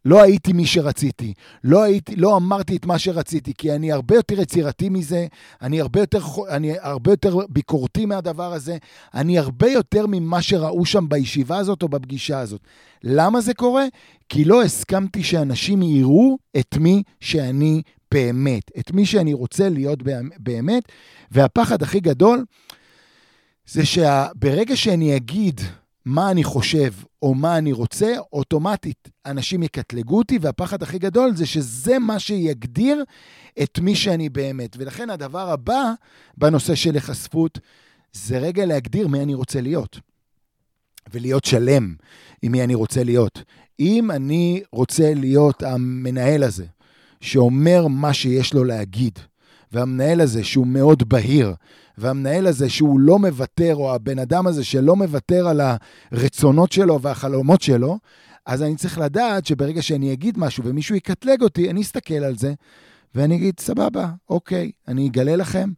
לא 0.05 0.23
הייתי 0.23 0.53
מי 0.53 0.65
שרציתי, 0.65 1.33
לא, 1.63 1.83
הייתי, 1.83 2.15
לא 2.15 2.37
אמרתי 2.37 2.75
את 2.75 2.85
מה 2.85 2.99
שרציתי, 2.99 3.53
כי 3.57 3.75
אני 3.75 3.91
הרבה 3.91 4.15
יותר 4.15 4.41
יצירתי 4.41 4.89
מזה, 4.89 5.27
אני 5.61 5.81
הרבה 5.81 5.99
יותר, 5.99 6.19
אני 6.49 6.79
הרבה 6.81 7.11
יותר 7.11 7.37
ביקורתי 7.49 8.05
מהדבר 8.05 8.53
הזה, 8.53 8.77
אני 9.13 9.39
הרבה 9.39 9.71
יותר 9.71 10.07
ממה 10.07 10.41
שראו 10.41 10.85
שם 10.85 11.09
בישיבה 11.09 11.57
הזאת 11.57 11.83
או 11.83 11.89
בפגישה 11.89 12.39
הזאת. 12.39 12.61
למה 13.03 13.41
זה 13.41 13.53
קורה? 13.53 13.85
כי 14.29 14.45
לא 14.45 14.63
הסכמתי 14.63 15.23
שאנשים 15.23 15.81
יראו 15.81 16.37
את 16.59 16.77
מי 16.79 17.03
שאני 17.19 17.81
באמת, 18.11 18.71
את 18.79 18.91
מי 18.91 19.05
שאני 19.05 19.33
רוצה 19.33 19.69
להיות 19.69 19.99
באמת, 20.37 20.83
והפחד 21.31 21.83
הכי 21.83 21.99
גדול 21.99 22.45
זה 23.67 23.85
שברגע 23.85 24.75
שאני 24.75 25.15
אגיד 25.15 25.61
מה 26.05 26.31
אני 26.31 26.43
חושב 26.43 26.93
או 27.21 27.33
מה 27.33 27.57
אני 27.57 27.71
רוצה, 27.71 28.13
אוטומטית 28.33 29.09
אנשים 29.25 29.63
יקטלגו 29.63 30.17
אותי, 30.17 30.37
והפחד 30.41 30.83
הכי 30.83 30.99
גדול 30.99 31.35
זה 31.35 31.45
שזה 31.45 31.99
מה 31.99 32.19
שיגדיר 32.19 33.03
את 33.63 33.79
מי 33.79 33.95
שאני 33.95 34.29
באמת. 34.29 34.75
ולכן 34.79 35.09
הדבר 35.09 35.49
הבא 35.49 35.93
בנושא 36.37 36.75
של 36.75 36.93
היחשפות, 36.93 37.59
זה 38.13 38.37
רגע 38.37 38.65
להגדיר 38.65 39.07
מי 39.07 39.21
אני 39.21 39.33
רוצה 39.33 39.61
להיות. 39.61 39.99
ולהיות 41.13 41.45
שלם 41.45 41.95
עם 42.41 42.51
מי 42.51 42.63
אני 42.63 42.75
רוצה 42.75 43.03
להיות. 43.03 43.43
אם 43.79 44.11
אני 44.11 44.61
רוצה 44.71 45.13
להיות 45.13 45.63
המנהל 45.63 46.43
הזה, 46.43 46.65
שאומר 47.21 47.87
מה 47.87 48.13
שיש 48.13 48.53
לו 48.53 48.63
להגיד, 48.63 49.19
והמנהל 49.71 50.21
הזה 50.21 50.43
שהוא 50.43 50.67
מאוד 50.67 51.09
בהיר, 51.09 51.53
והמנהל 51.99 52.47
הזה 52.47 52.69
שהוא 52.69 52.99
לא 52.99 53.19
מוותר, 53.19 53.75
או 53.75 53.95
הבן 53.95 54.19
אדם 54.19 54.47
הזה 54.47 54.63
שלא 54.63 54.95
מוותר 54.95 55.47
על 55.47 55.61
הרצונות 56.11 56.71
שלו 56.71 57.01
והחלומות 57.01 57.61
שלו, 57.61 57.97
אז 58.45 58.63
אני 58.63 58.75
צריך 58.75 58.97
לדעת 58.97 59.45
שברגע 59.45 59.81
שאני 59.81 60.13
אגיד 60.13 60.37
משהו 60.37 60.63
ומישהו 60.65 60.95
יקטלג 60.95 61.41
אותי, 61.41 61.69
אני 61.69 61.81
אסתכל 61.81 62.13
על 62.13 62.35
זה 62.35 62.53
ואני 63.15 63.35
אגיד, 63.35 63.59
סבבה, 63.59 64.09
אוקיי, 64.29 64.71
אני 64.87 65.07
אגלה 65.07 65.35
לכם 65.35 65.69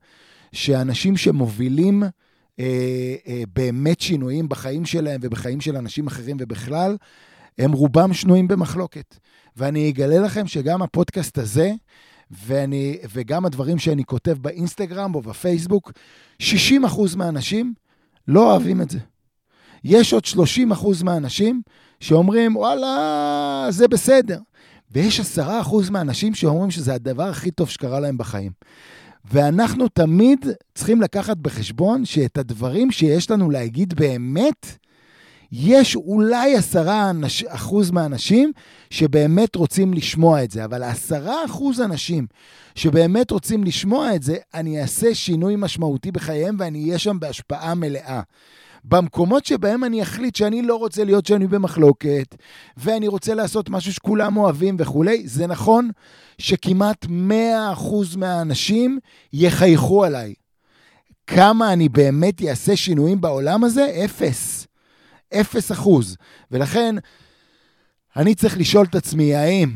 שאנשים 0.52 1.18
שמובילים 1.18 2.04
אה, 2.60 3.16
אה, 3.28 3.44
באמת 3.56 4.02
שינויים 4.02 4.50
בחיים 4.50 4.86
שלהם 4.86 5.20
ובחיים 5.24 5.62
של 5.62 5.78
אנשים 5.78 6.08
אחרים 6.08 6.38
ובכלל, 6.40 6.98
הם 7.58 7.72
רובם 7.72 8.14
שנויים 8.14 8.48
במחלוקת. 8.48 9.18
ואני 9.58 9.90
אגלה 9.90 10.20
לכם 10.20 10.48
שגם 10.48 10.82
הפודקאסט 10.82 11.38
הזה, 11.38 11.72
ואני, 12.32 12.98
וגם 13.14 13.46
הדברים 13.46 13.80
שאני 13.80 14.04
כותב 14.04 14.38
באינסטגרם 14.42 15.16
או 15.16 15.22
בפייסבוק, 15.22 15.92
60% 16.42 16.44
מהאנשים 17.16 17.74
לא 18.28 18.52
אוהבים 18.52 18.82
את 18.82 18.90
זה. 18.90 19.00
יש 19.84 20.14
עוד 20.14 20.24
30% 20.26 21.04
מהאנשים 21.04 21.62
שאומרים, 22.00 22.56
וואלה, 22.56 23.68
זה 23.70 23.88
בסדר. 23.88 24.40
ויש 24.92 25.38
10% 25.38 25.42
מהאנשים 25.92 26.34
שאומרים 26.34 26.72
שזה 26.72 26.94
הדבר 26.94 27.24
הכי 27.24 27.52
טוב 27.52 27.70
שקרה 27.70 28.00
להם 28.00 28.18
בחיים. 28.18 28.52
ואנחנו 29.26 29.88
תמיד 29.88 30.46
צריכים 30.76 31.02
לקחת 31.02 31.38
בחשבון 31.38 32.06
שאת 32.06 32.38
הדברים 32.38 32.92
שיש 32.92 33.32
לנו 33.32 33.50
להגיד 33.50 33.94
באמת, 33.94 34.78
יש 35.52 35.96
אולי 35.96 36.56
עשרה 36.56 37.12
אחוז 37.48 37.92
מהאנשים 37.92 38.52
שבאמת 38.90 39.56
רוצים 39.56 39.94
לשמוע 39.94 40.44
את 40.44 40.52
זה, 40.52 40.66
אבל 40.66 40.84
עשרה 40.84 41.46
אחוז 41.46 41.82
אנשים 41.82 42.28
שבאמת 42.76 43.32
רוצים 43.32 43.64
לשמוע 43.64 44.16
את 44.16 44.24
זה, 44.24 44.36
אני 44.54 44.82
אעשה 44.82 45.16
שינוי 45.16 45.56
משמעותי 45.58 46.12
בחייהם 46.12 46.56
ואני 46.60 46.84
אהיה 46.84 46.98
שם 46.98 47.20
בהשפעה 47.20 47.76
מלאה. 47.76 48.22
במקומות 48.84 49.46
שבהם 49.46 49.84
אני 49.84 50.02
אחליט 50.02 50.36
שאני 50.36 50.62
לא 50.62 50.76
רוצה 50.76 51.04
להיות 51.04 51.26
שאני 51.26 51.48
במחלוקת, 51.48 52.36
ואני 52.78 53.08
רוצה 53.08 53.34
לעשות 53.34 53.70
משהו 53.70 53.94
שכולם 53.94 54.38
אוהבים 54.38 54.76
וכולי, 54.80 55.28
זה 55.28 55.48
נכון 55.48 55.90
שכמעט 56.38 57.06
100% 57.06 57.08
מהאנשים 58.18 59.00
יחייכו 59.34 60.04
עליי. 60.04 60.34
כמה 61.28 61.74
אני 61.74 61.90
באמת 61.90 62.42
אעשה 62.42 62.76
שינויים 62.76 63.22
בעולם 63.22 63.64
הזה? 63.64 63.88
אפס. 64.06 64.61
אפס 65.34 65.72
אחוז. 65.72 66.18
ולכן, 66.52 66.96
אני 68.16 68.36
צריך 68.36 68.58
לשאול 68.58 68.86
את 68.90 68.96
עצמי, 68.96 69.36
האם 69.36 69.76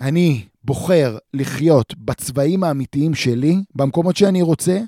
אני 0.00 0.44
בוחר 0.64 1.18
לחיות 1.34 1.94
בצבעים 1.98 2.64
האמיתיים 2.64 3.14
שלי, 3.14 3.56
במקומות 3.74 4.16
שאני 4.16 4.42
רוצה, 4.42 4.80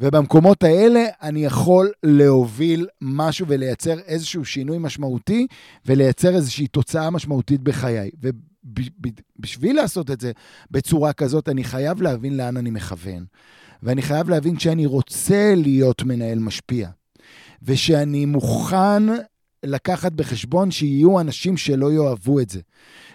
ובמקומות 0.00 0.62
האלה 0.62 1.04
אני 1.22 1.44
יכול 1.44 1.92
להוביל 2.02 2.86
משהו 3.00 3.46
ולייצר 3.48 3.98
איזשהו 3.98 4.44
שינוי 4.44 4.78
משמעותי 4.80 5.46
ולייצר 5.86 6.34
איזושהי 6.34 6.66
תוצאה 6.66 7.10
משמעותית 7.10 7.60
בחיי. 7.60 8.10
ובשביל 8.22 9.76
לעשות 9.76 10.10
את 10.10 10.20
זה 10.20 10.32
בצורה 10.70 11.12
כזאת, 11.12 11.48
אני 11.48 11.64
חייב 11.64 12.02
להבין 12.02 12.36
לאן 12.36 12.56
אני 12.56 12.70
מכוון. 12.70 13.24
ואני 13.82 14.02
חייב 14.02 14.28
להבין 14.28 14.58
שאני 14.58 14.86
רוצה 14.86 15.54
להיות 15.56 16.02
מנהל 16.02 16.38
משפיע, 16.38 16.88
ושאני 17.62 18.26
מוכן 18.26 19.02
לקחת 19.64 20.12
בחשבון 20.12 20.70
שיהיו 20.70 21.20
אנשים 21.20 21.56
שלא 21.56 21.92
יאהבו 21.92 22.40
את 22.40 22.50
זה. 22.50 22.60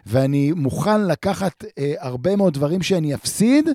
ואני 0.06 0.52
מוכן 0.52 1.02
לקחת 1.02 1.64
אה, 1.78 1.94
הרבה 2.00 2.36
מאוד 2.36 2.54
דברים 2.54 2.82
שאני 2.82 3.14
אפסיד 3.14 3.70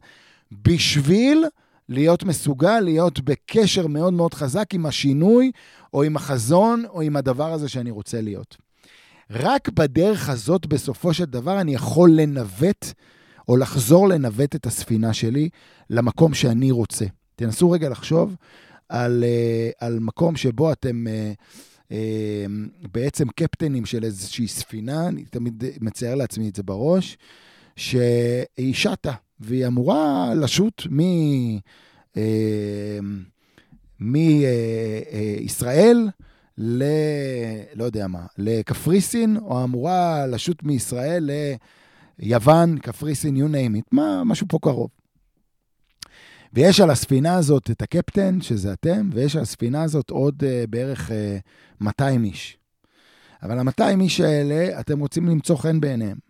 בשביל 0.53 1.45
להיות 1.89 2.25
מסוגל 2.25 2.81
להיות 2.81 3.21
בקשר 3.21 3.87
מאוד 3.87 4.13
מאוד 4.13 4.35
חזק 4.35 4.75
עם 4.75 4.87
השינוי, 4.87 5.51
או 5.95 6.03
עם 6.03 6.17
החזון, 6.17 6.85
או 6.89 7.01
עם 7.01 7.17
הדבר 7.17 7.53
הזה 7.53 7.69
שאני 7.69 7.91
רוצה 7.91 8.21
להיות. 8.21 8.57
רק 9.31 9.69
בדרך 9.69 10.29
הזאת, 10.29 10.67
בסופו 10.67 11.15
של 11.15 11.25
דבר, 11.25 11.61
אני 11.61 11.75
יכול 11.75 12.11
לנווט, 12.13 12.87
או 13.49 13.57
לחזור 13.57 14.09
לנווט 14.09 14.55
את 14.55 14.67
הספינה 14.67 15.13
שלי 15.13 15.49
למקום 15.91 16.35
שאני 16.35 16.71
רוצה. 16.71 17.05
תנסו 17.37 17.71
רגע 17.71 17.89
לחשוב 17.89 18.37
על, 18.89 19.25
אה, 19.25 19.71
על 19.87 19.99
מקום 19.99 20.37
שבו 20.37 20.73
אתם... 20.73 21.05
אמ, 21.91 22.69
בעצם 22.93 23.29
קפטנים 23.29 23.87
של 23.87 24.05
איזושהי 24.05 24.49
ספינה, 24.49 25.09
אני 25.09 25.25
תמיד 25.25 25.65
מצייר 25.81 26.15
לעצמי 26.15 26.49
את 26.49 26.57
זה 26.57 26.63
בראש, 26.63 27.19
שהיא 27.77 28.75
שטה, 28.75 29.13
והיא 29.41 29.67
אמורה 29.67 30.35
לשוט 30.35 30.83
מ... 30.91 31.01
אמ, 32.17 33.23
מישראל 34.01 36.09
ל... 36.59 36.85
לא 37.75 37.85
יודע 37.85 38.07
מה, 38.07 38.27
לקפריסין, 38.39 39.37
או 39.37 39.65
אמורה 39.65 40.27
לשוט 40.27 40.63
מישראל 40.63 41.31
ליוון, 42.19 42.79
קפריסין, 42.79 43.37
you 43.37 43.49
name 43.49 43.79
it, 43.79 43.89
מה, 43.93 44.25
משהו 44.25 44.47
פה 44.49 44.59
קרוב. 44.63 44.91
ויש 46.53 46.81
על 46.81 46.91
הספינה 46.91 47.35
הזאת 47.35 47.71
את 47.71 47.83
הקפטן, 47.83 48.41
שזה 48.41 48.73
אתם, 48.73 49.11
ויש 49.13 49.37
על 49.37 49.43
הספינה 49.43 49.83
הזאת 49.83 50.11
עוד 50.11 50.43
uh, 50.43 50.67
בערך 50.71 51.09
uh, 51.09 51.13
אה, 51.13 51.39
200 51.81 52.25
איש. 52.25 52.59
אבל 53.43 53.59
ה-200 53.59 54.01
איש 54.01 54.21
האלה, 54.21 54.81
אתם 54.81 55.01
רוצים 55.01 55.29
למצוא 55.29 55.57
חן 55.57 55.81
בעיניהם. 55.81 56.28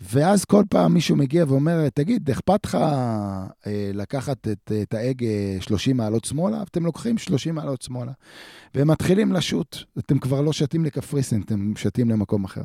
ואז 0.00 0.44
כל 0.44 0.64
פעם 0.68 0.94
מישהו 0.94 1.16
מגיע 1.16 1.44
ואומר, 1.48 1.88
תגיד, 1.94 2.30
אכפת 2.30 2.66
לך 2.66 2.74
אה, 2.74 3.90
לקחת 3.94 4.48
את, 4.48 4.72
את 4.82 4.94
ההגה 4.94 5.26
30 5.60 5.96
מעלות 5.96 6.24
שמאלה? 6.24 6.62
אתם 6.62 6.84
לוקחים 6.84 7.18
30 7.18 7.54
מעלות 7.54 7.82
שמאלה. 7.82 8.12
והם 8.74 8.88
מתחילים 8.88 9.32
לשוט. 9.32 9.76
אתם 9.98 10.18
כבר 10.18 10.40
לא 10.40 10.52
שתים 10.52 10.84
לקפריסין, 10.84 11.42
אתם 11.42 11.72
שתים 11.76 12.10
למקום 12.10 12.44
אחר. 12.44 12.62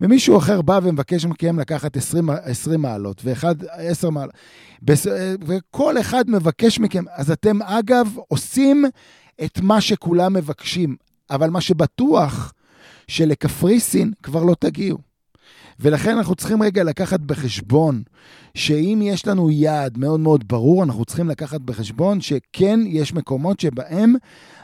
ומישהו 0.00 0.38
אחר 0.38 0.62
בא 0.62 0.80
ומבקש 0.82 1.26
מכם 1.26 1.58
לקחת 1.58 1.96
20, 1.96 2.30
20 2.30 2.82
מעלות, 2.82 3.20
ואחד 3.24 3.54
10 3.64 4.10
מעלות. 4.10 4.34
וכל 5.46 6.00
אחד 6.00 6.30
מבקש 6.30 6.78
מכם. 6.78 7.04
אז 7.14 7.30
אתם, 7.30 7.62
אגב, 7.62 8.16
עושים 8.28 8.84
את 9.44 9.60
מה 9.60 9.80
שכולם 9.80 10.32
מבקשים. 10.32 10.96
אבל 11.30 11.50
מה 11.50 11.60
שבטוח, 11.60 12.52
שלקפריסין 13.08 14.12
כבר 14.22 14.44
לא 14.44 14.54
תגיעו. 14.58 15.13
ולכן 15.80 16.16
אנחנו 16.16 16.34
צריכים 16.34 16.62
רגע 16.62 16.84
לקחת 16.84 17.20
בחשבון 17.20 18.02
שאם 18.54 19.00
יש 19.02 19.26
לנו 19.26 19.50
יעד 19.50 19.98
מאוד 19.98 20.20
מאוד 20.20 20.48
ברור, 20.48 20.84
אנחנו 20.84 21.04
צריכים 21.04 21.28
לקחת 21.28 21.60
בחשבון 21.60 22.20
שכן 22.20 22.80
יש 22.86 23.14
מקומות 23.14 23.60
שבהם 23.60 24.14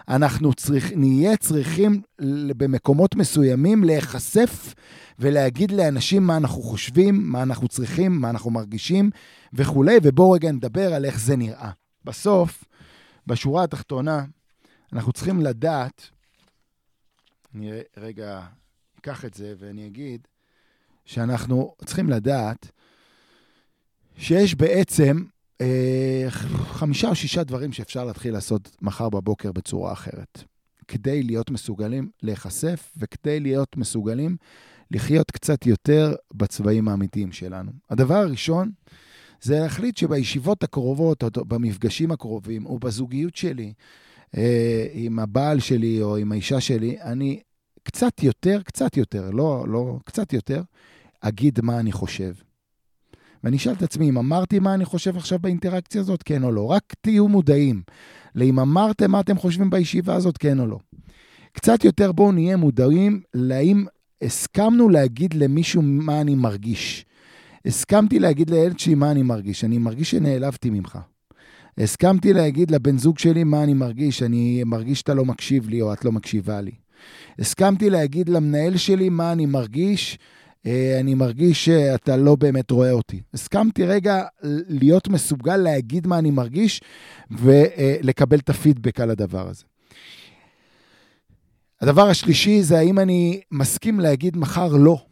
אנחנו 0.09 0.54
צריך, 0.54 0.92
נהיה 0.97 1.37
צריכים 1.37 2.02
במקומות 2.57 3.14
מסוימים 3.14 3.85
להיחשף 3.85 4.75
ולהגיד 5.19 5.71
לאנשים 5.71 6.23
מה 6.23 6.37
אנחנו 6.37 6.62
חושבים, 6.62 7.33
מה 7.33 7.42
אנחנו 7.42 7.69
צריכים, 7.69 8.21
מה 8.21 8.30
אנחנו 8.30 8.50
מרגישים 8.50 9.11
וכולי, 9.52 9.97
ובואו 10.02 10.30
רגע 10.30 10.52
נדבר 10.52 10.95
על 10.95 11.04
איך 11.04 11.21
זה 11.21 11.37
נראה. 11.37 11.71
בסוף, 12.04 12.64
בשורה 13.26 13.64
התחתונה, 13.64 14.25
אנחנו 14.92 15.12
צריכים 15.12 15.40
לדעת, 15.40 16.11
אני 17.54 17.71
רגע 17.97 18.40
אקח 18.99 19.25
את 19.25 19.35
זה 19.35 19.54
ואני 19.59 19.87
אגיד, 19.87 20.28
שאנחנו 21.10 21.74
צריכים 21.84 22.10
לדעת 22.10 22.70
שיש 24.16 24.54
בעצם 24.54 25.24
אה, 25.60 26.24
חמישה 26.28 27.08
או 27.08 27.14
שישה 27.14 27.44
דברים 27.44 27.72
שאפשר 27.72 28.04
להתחיל 28.04 28.32
לעשות 28.32 28.76
מחר 28.82 29.08
בבוקר 29.08 29.52
בצורה 29.52 29.92
אחרת, 29.92 30.44
כדי 30.88 31.22
להיות 31.22 31.50
מסוגלים 31.50 32.10
להיחשף 32.22 32.92
וכדי 32.96 33.40
להיות 33.40 33.76
מסוגלים 33.76 34.36
לחיות 34.90 35.30
קצת 35.30 35.66
יותר 35.66 36.14
בצבעים 36.34 36.88
האמיתיים 36.88 37.32
שלנו. 37.32 37.70
הדבר 37.90 38.14
הראשון 38.16 38.70
זה 39.42 39.60
להחליט 39.60 39.96
שבישיבות 39.96 40.62
הקרובות, 40.62 41.22
או 41.22 41.44
במפגשים 41.44 42.10
הקרובים, 42.10 42.66
או 42.66 42.78
בזוגיות 42.78 43.36
שלי, 43.36 43.72
אה, 44.36 44.86
עם 44.92 45.18
הבעל 45.18 45.60
שלי 45.60 46.02
או 46.02 46.16
עם 46.16 46.32
האישה 46.32 46.60
שלי, 46.60 47.02
אני 47.02 47.40
קצת 47.82 48.22
יותר, 48.22 48.62
קצת 48.62 48.96
יותר, 48.96 49.30
לא, 49.30 49.64
לא, 49.68 49.98
קצת 50.04 50.32
יותר, 50.32 50.62
אגיד 51.20 51.60
מה 51.62 51.80
אני 51.80 51.92
חושב. 51.92 52.32
ואני 53.44 53.56
אשאל 53.56 53.72
את 53.72 53.82
עצמי, 53.82 54.08
אם 54.08 54.18
אמרתי 54.18 54.58
מה 54.58 54.74
אני 54.74 54.84
חושב 54.84 55.16
עכשיו 55.16 55.38
באינטראקציה 55.38 56.00
הזאת, 56.00 56.22
כן 56.22 56.42
או 56.42 56.52
לא. 56.52 56.70
רק 56.70 56.94
תהיו 57.00 57.28
מודעים 57.28 57.82
לאם 58.34 58.58
אמרתם 58.58 59.10
מה 59.10 59.20
אתם 59.20 59.38
חושבים 59.38 59.70
בישיבה 59.70 60.14
הזאת, 60.14 60.38
כן 60.38 60.60
או 60.60 60.66
לא. 60.66 60.78
קצת 61.52 61.84
יותר 61.84 62.12
בואו 62.12 62.32
נהיה 62.32 62.56
מודעים 62.56 63.20
לאם 63.34 63.84
הסכמנו 64.22 64.88
להגיד 64.88 65.34
למישהו 65.34 65.82
מה 65.82 66.20
אני 66.20 66.34
מרגיש. 66.34 67.06
הסכמתי 67.66 68.18
להגיד 68.18 68.50
לילד 68.50 68.78
שלי 68.78 68.94
מה 68.94 69.10
אני 69.10 69.22
מרגיש. 69.22 69.64
אני 69.64 69.78
מרגיש 69.78 70.10
שנעלבתי 70.10 70.70
ממך. 70.70 70.98
הסכמתי 71.78 72.32
להגיד 72.32 72.70
לבן 72.70 72.98
זוג 72.98 73.18
שלי 73.18 73.44
מה 73.44 73.62
אני 73.62 73.74
מרגיש. 73.74 74.22
אני 74.22 74.64
מרגיש 74.66 74.98
שאתה 74.98 75.14
לא 75.14 75.24
מקשיב 75.24 75.68
לי 75.68 75.82
או 75.82 75.92
את 75.92 76.04
לא 76.04 76.12
מקשיבה 76.12 76.60
לי. 76.60 76.72
הסכמתי 77.38 77.90
להגיד 77.90 78.28
למנהל 78.28 78.76
שלי 78.76 79.08
מה 79.08 79.32
אני 79.32 79.46
מרגיש. 79.46 80.18
אה, 80.66 81.00
אני 81.00 81.14
מרגיש 81.14 81.64
שאתה 81.64 82.16
לא 82.16 82.36
באמת 82.36 82.70
רואה 82.70 82.92
אותי. 82.92 83.20
הסכמתי 83.34 83.84
רגע 83.84 84.24
להיות 84.68 85.08
מסוגל 85.08 85.56
להגיד 85.56 86.06
מה 86.06 86.18
אני 86.18 86.30
מרגיש 86.30 86.80
ולקבל 87.30 88.38
את 88.38 88.50
הפידבק 88.50 89.00
על 89.00 89.10
הדבר 89.10 89.48
הזה. 89.48 89.64
הדבר 91.80 92.08
השלישי 92.08 92.62
זה 92.62 92.78
האם 92.78 92.98
אני 92.98 93.40
מסכים 93.50 94.00
להגיד 94.00 94.36
מחר 94.36 94.76
לא. 94.76 95.09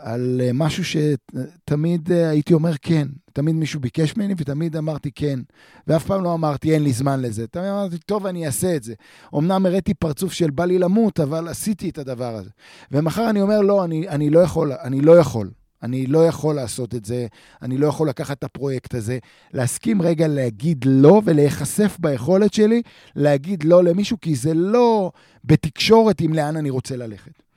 על 0.00 0.40
אה, 0.44 0.50
משהו 0.54 0.84
שתמיד 0.84 2.12
אה, 2.12 2.28
הייתי 2.28 2.54
אומר 2.54 2.72
כן. 2.82 3.08
תמיד 3.32 3.54
מישהו 3.54 3.80
ביקש 3.80 4.16
ממני 4.16 4.34
ותמיד 4.36 4.76
אמרתי 4.76 5.10
כן. 5.14 5.40
ואף 5.86 6.06
פעם 6.06 6.24
לא 6.24 6.34
אמרתי 6.34 6.74
אין 6.74 6.82
לי 6.82 6.92
זמן 6.92 7.20
לזה. 7.20 7.46
תמיד 7.46 7.68
אמרתי, 7.68 7.98
טוב, 7.98 8.26
אני 8.26 8.46
אעשה 8.46 8.76
את 8.76 8.82
זה. 8.82 8.94
אמנם 9.34 9.66
הראיתי 9.66 9.94
פרצוף 9.94 10.32
של 10.32 10.50
בא 10.50 10.64
לי 10.64 10.78
למות, 10.78 11.20
אבל 11.20 11.48
עשיתי 11.48 11.88
את 11.88 11.98
הדבר 11.98 12.34
הזה. 12.34 12.50
ומחר 12.92 13.30
אני 13.30 13.40
אומר, 13.40 13.60
לא, 13.60 13.84
אני, 13.84 14.08
אני 14.08 14.30
לא 14.30 14.40
יכול, 14.40 14.72
אני 14.72 15.00
לא 15.00 15.18
יכול. 15.18 15.50
אני 15.82 16.06
לא 16.06 16.26
יכול 16.26 16.54
לעשות 16.54 16.94
את 16.94 17.04
זה, 17.04 17.26
אני 17.62 17.78
לא 17.78 17.86
יכול 17.86 18.08
לקחת 18.08 18.38
את 18.38 18.44
הפרויקט 18.44 18.94
הזה. 18.94 19.18
להסכים 19.52 20.02
רגע 20.02 20.28
להגיד 20.28 20.84
לא 20.88 21.22
ולהיחשף 21.24 21.96
ביכולת 22.00 22.52
שלי 22.52 22.82
להגיד 23.16 23.64
לא 23.64 23.84
למישהו, 23.84 24.16
כי 24.20 24.34
זה 24.34 24.54
לא 24.54 25.12
בתקשורת 25.44 26.20
עם 26.20 26.34
לאן 26.34 26.56
אני 26.56 26.70
רוצה 26.70 26.96
ללכת. 26.96 27.47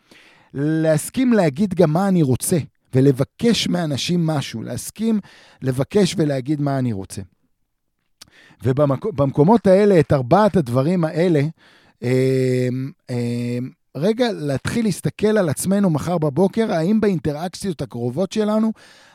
להסכים 0.53 1.34
להגיד 1.34 1.74
גם 1.74 1.93
מה 1.93 2.08
אני 2.08 2.24
רוצה, 2.24 2.58
ולבקש 2.96 3.67
מאנשים 3.67 4.27
משהו, 4.27 4.62
להסכים 4.62 5.20
לבקש 5.62 6.15
ולהגיד 6.17 6.62
מה 6.62 6.79
אני 6.79 6.93
רוצה. 6.93 7.22
ובמקומות 8.63 9.67
האלה, 9.67 10.00
את 10.00 10.13
ארבעת 10.13 10.55
הדברים 10.55 11.03
האלה, 11.03 11.41
אה, 12.03 12.68
אה, 13.09 13.57
רגע 13.96 14.27
להתחיל 14.31 14.85
להסתכל 14.85 15.37
על 15.37 15.50
עצמנו 15.50 15.90
מחר 15.90 16.18
בבוקר, 16.18 16.74
האם 16.74 17.01
באינטראקציות 17.01 17.81
הקרובות 17.81 18.31
שלנו 18.31 18.72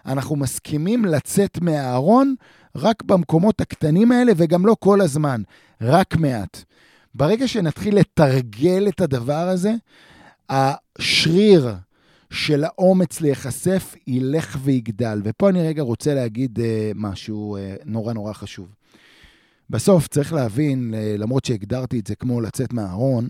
אנחנו 0.06 0.36
מסכימים 0.36 1.04
לצאת 1.04 1.58
מהארון 1.60 2.34
רק 2.76 3.02
במקומות 3.02 3.60
הקטנים 3.60 4.12
האלה, 4.12 4.32
וגם 4.36 4.66
לא 4.66 4.76
כל 4.80 5.00
הזמן, 5.00 5.42
רק 5.80 6.16
מעט. 6.16 6.62
ברגע 7.14 7.48
שנתחיל 7.48 7.96
לתרגל 7.96 8.88
את 8.88 9.00
הדבר 9.00 9.48
הזה, 9.48 9.74
השריר 10.48 11.74
של 12.30 12.64
האומץ 12.64 13.20
להיחשף 13.20 13.94
ילך 14.06 14.58
ויגדל. 14.62 15.20
ופה 15.24 15.48
אני 15.48 15.68
רגע 15.68 15.82
רוצה 15.82 16.14
להגיד 16.14 16.58
uh, 16.58 16.62
משהו 16.94 17.56
uh, 17.56 17.82
נורא 17.84 18.12
נורא 18.12 18.32
חשוב. 18.32 18.74
בסוף 19.70 20.08
צריך 20.08 20.32
להבין, 20.32 20.94
uh, 20.94 21.18
למרות 21.18 21.44
שהגדרתי 21.44 21.98
את 21.98 22.06
זה 22.06 22.14
כמו 22.14 22.40
לצאת 22.40 22.72
מהארון, 22.72 23.28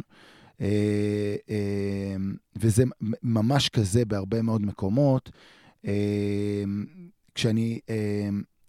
וזה 2.57 2.85
ממש 3.23 3.69
כזה 3.69 4.05
בהרבה 4.05 4.43
מאוד 4.43 4.63
מקומות, 4.63 5.31
כשאני, 7.35 7.81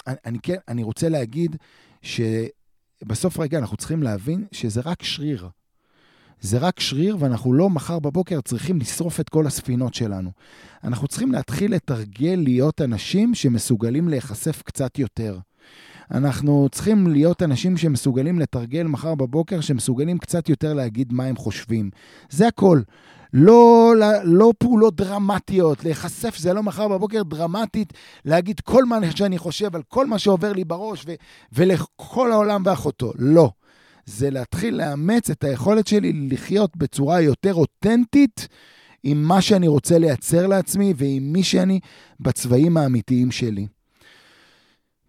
אני, 0.07 0.39
כן, 0.43 0.55
אני 0.67 0.83
רוצה 0.83 1.09
להגיד 1.09 1.55
שבסוף 2.01 3.39
רגע 3.39 3.57
אנחנו 3.57 3.77
צריכים 3.77 4.03
להבין 4.03 4.45
שזה 4.51 4.81
רק 4.85 5.03
שריר. 5.03 5.49
זה 6.41 6.57
רק 6.57 6.79
שריר, 6.79 7.17
ואנחנו 7.19 7.53
לא 7.53 7.69
מחר 7.69 7.99
בבוקר 7.99 8.41
צריכים 8.41 8.79
לשרוף 8.79 9.19
את 9.19 9.29
כל 9.29 9.47
הספינות 9.47 9.93
שלנו. 9.93 10.31
אנחנו 10.83 11.07
צריכים 11.07 11.31
להתחיל 11.31 11.73
לתרגל 11.75 12.39
להיות 12.43 12.81
אנשים 12.81 13.35
שמסוגלים 13.35 14.09
להיחשף 14.09 14.61
קצת 14.61 14.99
יותר. 14.99 15.39
אנחנו 16.11 16.67
צריכים 16.71 17.07
להיות 17.07 17.43
אנשים 17.43 17.77
שמסוגלים 17.77 18.39
לתרגל 18.39 18.83
מחר 18.83 19.15
בבוקר, 19.15 19.61
שמסוגלים 19.61 20.17
קצת 20.17 20.49
יותר 20.49 20.73
להגיד 20.73 21.13
מה 21.13 21.25
הם 21.25 21.35
חושבים. 21.35 21.89
זה 22.29 22.47
הכל. 22.47 22.81
לא, 23.33 23.93
לא, 23.97 24.07
לא 24.23 24.53
פעולות 24.57 24.95
דרמטיות, 24.95 25.83
להיחשף 25.83 26.37
זה 26.37 26.53
לא 26.53 26.63
מחר 26.63 26.87
בבוקר 26.87 27.23
דרמטית, 27.23 27.93
להגיד 28.25 28.59
כל 28.59 28.85
מה 28.85 29.11
שאני 29.15 29.37
חושב 29.37 29.75
על 29.75 29.81
כל 29.87 30.07
מה 30.07 30.19
שעובר 30.19 30.53
לי 30.53 30.63
בראש 30.63 31.03
ו, 31.07 31.13
ולכל 31.53 32.31
העולם 32.31 32.61
ואחותו. 32.65 33.13
לא. 33.15 33.51
זה 34.07 34.29
להתחיל 34.29 34.75
לאמץ 34.75 35.29
את 35.29 35.43
היכולת 35.43 35.87
שלי 35.87 36.13
לחיות 36.13 36.77
בצורה 36.77 37.21
יותר 37.21 37.53
אותנטית 37.53 38.47
עם 39.03 39.23
מה 39.23 39.41
שאני 39.41 39.67
רוצה 39.67 39.99
לייצר 39.99 40.47
לעצמי 40.47 40.93
ועם 40.97 41.33
מי 41.33 41.43
שאני 41.43 41.79
בצבעים 42.19 42.77
האמיתיים 42.77 43.31
שלי. 43.31 43.67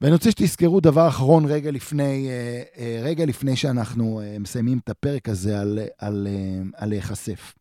ואני 0.00 0.12
רוצה 0.12 0.30
שתזכרו 0.30 0.80
דבר 0.80 1.08
אחרון 1.08 1.44
רגע 1.44 1.70
לפני, 1.70 2.28
אה, 2.28 2.62
אה, 2.78 3.00
רגע 3.02 3.26
לפני 3.26 3.56
שאנחנו 3.56 4.20
אה, 4.20 4.38
מסיימים 4.38 4.78
את 4.78 4.88
הפרק 4.88 5.28
הזה 5.28 5.60
על, 5.60 5.78
על, 5.98 6.26
על 6.74 6.88
להיחשף. 6.88 7.54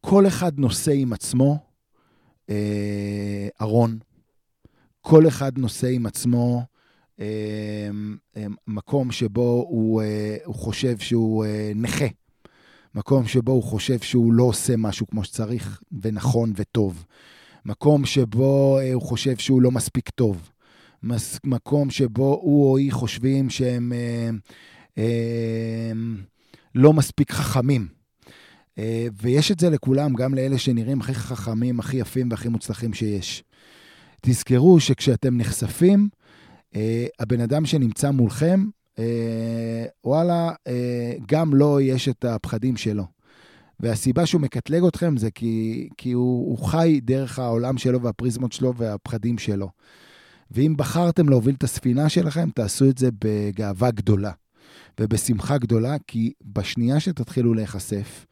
כל 0.00 0.26
אחד 0.26 0.58
נושא 0.58 0.92
עם 0.94 1.12
עצמו 1.12 1.58
ארון. 3.60 3.98
כל 5.00 5.28
אחד 5.28 5.58
נושא 5.58 5.88
עם 5.88 6.06
עצמו 6.06 6.62
מקום 8.66 9.12
שבו 9.12 9.66
הוא, 9.68 10.02
אה, 10.02 10.36
הוא 10.44 10.54
חושב 10.54 10.98
שהוא 10.98 11.44
אה, 11.44 11.72
נכה, 11.74 12.04
מקום 12.94 13.26
שבו 13.26 13.52
הוא 13.52 13.62
חושב 13.62 13.98
שהוא 13.98 14.32
לא 14.32 14.42
עושה 14.42 14.76
משהו 14.76 15.06
כמו 15.06 15.24
שצריך 15.24 15.82
ונכון 16.02 16.52
וטוב, 16.56 17.04
מקום 17.64 18.04
שבו 18.04 18.78
אה, 18.78 18.92
הוא 18.92 19.02
חושב 19.02 19.36
שהוא 19.36 19.62
לא 19.62 19.70
מספיק 19.70 20.10
טוב, 20.10 20.50
מקום 21.44 21.90
שבו 21.90 22.40
הוא 22.42 22.70
או 22.70 22.76
היא 22.76 22.92
חושבים 22.92 23.50
שהם 23.50 23.92
לא 26.74 26.92
מספיק 26.92 27.32
חכמים. 27.32 27.88
ויש 29.22 29.50
את 29.50 29.60
זה 29.60 29.70
לכולם, 29.70 30.14
גם 30.14 30.34
לאלה 30.34 30.58
שנראים 30.58 31.00
הכי 31.00 31.14
חכמים, 31.14 31.80
הכי 31.80 31.96
יפים 31.96 32.30
והכי 32.30 32.48
מוצלחים 32.48 32.94
שיש. 32.94 33.44
תזכרו 34.20 34.80
שכשאתם 34.80 35.36
נחשפים, 35.36 36.08
הבן 37.18 37.40
אדם 37.40 37.66
שנמצא 37.66 38.10
מולכם, 38.10 38.64
אה, 38.98 39.84
וואלה, 40.04 40.50
אה, 40.66 41.12
גם 41.28 41.54
לו 41.54 41.80
יש 41.80 42.08
את 42.08 42.24
הפחדים 42.24 42.76
שלו. 42.76 43.04
והסיבה 43.80 44.26
שהוא 44.26 44.40
מקטלג 44.40 44.84
אתכם 44.84 45.16
זה 45.16 45.30
כי, 45.30 45.88
כי 45.96 46.12
הוא, 46.12 46.50
הוא 46.50 46.66
חי 46.66 47.00
דרך 47.02 47.38
העולם 47.38 47.78
שלו 47.78 48.02
והפריזמות 48.02 48.52
שלו 48.52 48.74
והפחדים 48.76 49.38
שלו. 49.38 49.68
ואם 50.50 50.74
בחרתם 50.76 51.28
להוביל 51.28 51.54
את 51.54 51.64
הספינה 51.64 52.08
שלכם, 52.08 52.48
תעשו 52.54 52.88
את 52.90 52.98
זה 52.98 53.08
בגאווה 53.24 53.90
גדולה 53.90 54.30
ובשמחה 55.00 55.58
גדולה, 55.58 55.96
כי 56.06 56.32
בשנייה 56.44 57.00
שתתחילו 57.00 57.54
להיחשף, 57.54 58.26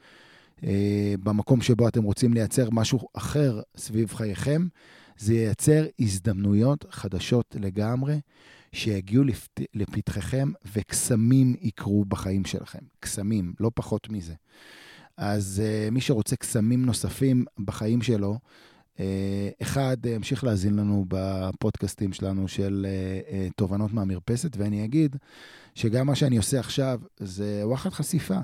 אה, 0.64 1.14
במקום 1.22 1.60
שבו 1.60 1.88
אתם 1.88 2.02
רוצים 2.02 2.34
לייצר 2.34 2.68
משהו 2.72 3.08
אחר 3.14 3.60
סביב 3.76 4.14
חייכם, 4.14 4.66
זה 5.20 5.34
ייצר 5.34 5.86
הזדמנויות 6.00 6.84
חדשות 6.90 7.56
לגמרי, 7.60 8.20
שיגיעו 8.72 9.24
לפת... 9.24 9.60
לפתחכם 9.74 10.52
וקסמים 10.74 11.54
יקרו 11.60 12.04
בחיים 12.04 12.44
שלכם. 12.44 12.78
קסמים, 13.00 13.54
לא 13.60 13.70
פחות 13.74 14.10
מזה. 14.10 14.34
אז 15.16 15.62
uh, 15.62 15.90
מי 15.90 16.00
שרוצה 16.00 16.36
קסמים 16.36 16.86
נוספים 16.86 17.44
בחיים 17.58 18.02
שלו, 18.02 18.38
uh, 18.96 19.00
אחד, 19.62 19.96
המשיך 20.06 20.44
להאזין 20.44 20.76
לנו 20.76 21.04
בפודקאסטים 21.08 22.12
שלנו 22.12 22.48
של 22.48 22.86
uh, 22.86 23.50
uh, 23.50 23.52
תובנות 23.56 23.92
מהמרפסת, 23.92 24.56
ואני 24.56 24.84
אגיד 24.84 25.16
שגם 25.74 26.06
מה 26.06 26.14
שאני 26.14 26.36
עושה 26.36 26.60
עכשיו 26.60 27.00
זה 27.18 27.62
וואחד 27.64 27.90
חשיפה. 27.90 28.38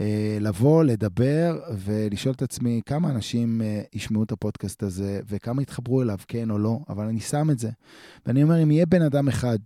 אה, 0.00 0.38
לבוא, 0.40 0.84
לדבר 0.84 1.60
ולשאול 1.78 2.34
את 2.34 2.42
עצמי 2.42 2.80
כמה 2.86 3.10
אנשים 3.10 3.62
אה, 3.62 3.82
ישמעו 3.92 4.22
את 4.22 4.32
הפודקאסט 4.32 4.82
הזה 4.82 5.20
וכמה 5.28 5.62
יתחברו 5.62 6.02
אליו, 6.02 6.18
כן 6.28 6.50
או 6.50 6.58
לא, 6.58 6.78
אבל 6.88 7.04
אני 7.04 7.20
שם 7.20 7.50
את 7.50 7.58
זה. 7.58 7.70
ואני 8.26 8.42
אומר, 8.42 8.62
אם 8.62 8.70
יהיה 8.70 8.86
בן 8.86 9.02
אדם 9.02 9.28
אחד 9.28 9.58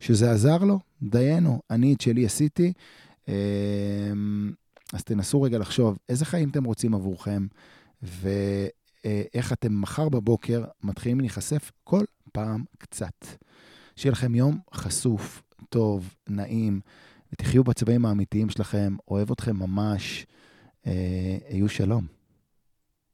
שזה 0.00 0.30
עזר 0.30 0.58
לו, 0.58 0.78
דיינו, 1.02 1.62
אני 1.70 1.94
את 1.94 2.00
שלי 2.00 2.26
עשיתי. 2.26 2.72
אה, 3.28 3.34
אז 4.92 5.04
תנסו 5.04 5.42
רגע 5.42 5.58
לחשוב 5.58 5.98
איזה 6.08 6.24
חיים 6.24 6.48
אתם 6.48 6.64
רוצים 6.64 6.94
עבורכם, 6.94 7.46
ואיך 8.02 9.52
אתם 9.52 9.80
מחר 9.80 10.08
בבוקר 10.08 10.64
מתחילים 10.82 11.20
להיחשף 11.20 11.70
כל 11.84 12.04
פעם 12.32 12.64
קצת. 12.78 13.26
שיהיה 13.96 14.12
לכם 14.12 14.34
יום 14.34 14.58
חשוף, 14.74 15.42
טוב, 15.68 16.14
נעים. 16.28 16.80
ותחיו 17.32 17.64
בצבעים 17.64 18.06
האמיתיים 18.06 18.48
שלכם, 18.48 18.96
אוהב 19.08 19.32
אתכם 19.32 19.56
ממש, 19.56 20.26
אה, 20.86 21.38
היו 21.48 21.68
שלום. 21.68 22.19